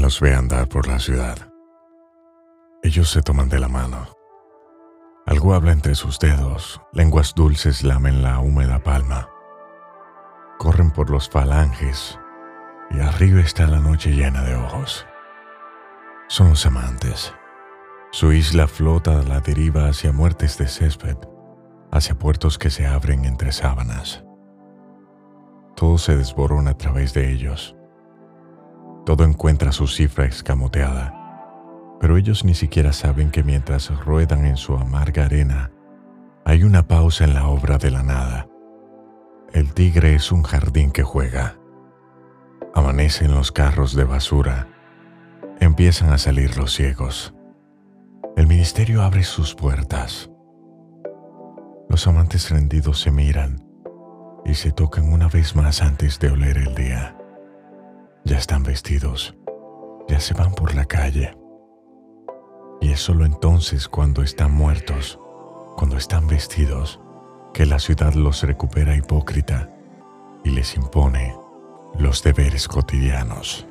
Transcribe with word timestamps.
los 0.00 0.20
ve 0.20 0.34
andar 0.34 0.68
por 0.68 0.88
la 0.88 0.98
ciudad. 0.98 1.36
Ellos 2.82 3.10
se 3.10 3.22
toman 3.22 3.48
de 3.48 3.60
la 3.60 3.68
mano. 3.68 4.08
Algo 5.26 5.54
habla 5.54 5.72
entre 5.72 5.94
sus 5.94 6.18
dedos, 6.18 6.80
lenguas 6.92 7.34
dulces 7.34 7.82
lamen 7.82 8.22
la 8.22 8.38
húmeda 8.38 8.78
palma. 8.78 9.28
Corren 10.58 10.90
por 10.90 11.10
los 11.10 11.28
falanges 11.28 12.18
y 12.90 13.00
arriba 13.00 13.40
está 13.40 13.66
la 13.66 13.80
noche 13.80 14.10
llena 14.10 14.42
de 14.42 14.54
ojos. 14.54 15.06
Son 16.28 16.50
los 16.50 16.64
amantes. 16.66 17.34
Su 18.12 18.32
isla 18.32 18.66
flota 18.66 19.20
a 19.20 19.22
la 19.22 19.40
deriva 19.40 19.88
hacia 19.88 20.12
muertes 20.12 20.58
de 20.58 20.68
césped, 20.68 21.16
hacia 21.92 22.18
puertos 22.18 22.58
que 22.58 22.70
se 22.70 22.86
abren 22.86 23.24
entre 23.24 23.52
sábanas. 23.52 24.24
Todo 25.76 25.98
se 25.98 26.16
desborona 26.16 26.70
a 26.70 26.78
través 26.78 27.12
de 27.12 27.30
ellos. 27.30 27.75
Todo 29.06 29.22
encuentra 29.22 29.70
su 29.70 29.86
cifra 29.86 30.24
escamoteada, 30.24 31.14
pero 32.00 32.16
ellos 32.16 32.44
ni 32.44 32.54
siquiera 32.54 32.92
saben 32.92 33.30
que 33.30 33.44
mientras 33.44 33.88
ruedan 34.04 34.44
en 34.44 34.56
su 34.56 34.74
amarga 34.74 35.26
arena, 35.26 35.70
hay 36.44 36.64
una 36.64 36.88
pausa 36.88 37.22
en 37.22 37.32
la 37.32 37.46
obra 37.46 37.78
de 37.78 37.92
la 37.92 38.02
nada. 38.02 38.48
El 39.52 39.72
tigre 39.74 40.16
es 40.16 40.32
un 40.32 40.42
jardín 40.42 40.90
que 40.90 41.04
juega. 41.04 41.56
Amanecen 42.74 43.32
los 43.32 43.52
carros 43.52 43.94
de 43.94 44.02
basura. 44.02 44.66
Empiezan 45.60 46.12
a 46.12 46.18
salir 46.18 46.56
los 46.58 46.74
ciegos. 46.74 47.32
El 48.36 48.48
ministerio 48.48 49.02
abre 49.02 49.22
sus 49.22 49.54
puertas. 49.54 50.30
Los 51.88 52.08
amantes 52.08 52.50
rendidos 52.50 53.02
se 53.02 53.12
miran 53.12 53.64
y 54.44 54.54
se 54.54 54.72
tocan 54.72 55.12
una 55.12 55.28
vez 55.28 55.54
más 55.54 55.80
antes 55.80 56.18
de 56.18 56.30
oler 56.30 56.58
el 56.58 56.74
día. 56.74 57.16
Ya 58.26 58.38
están 58.38 58.64
vestidos, 58.64 59.36
ya 60.08 60.18
se 60.18 60.34
van 60.34 60.52
por 60.52 60.74
la 60.74 60.84
calle. 60.84 61.38
Y 62.80 62.90
es 62.90 62.98
solo 62.98 63.24
entonces 63.24 63.88
cuando 63.88 64.24
están 64.24 64.50
muertos, 64.52 65.20
cuando 65.76 65.96
están 65.96 66.26
vestidos, 66.26 66.98
que 67.54 67.66
la 67.66 67.78
ciudad 67.78 68.14
los 68.14 68.42
recupera 68.42 68.96
hipócrita 68.96 69.70
y 70.42 70.50
les 70.50 70.74
impone 70.74 71.36
los 72.00 72.24
deberes 72.24 72.66
cotidianos. 72.66 73.68